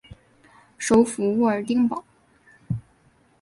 [0.79, 2.03] 首府沃尔丁堡。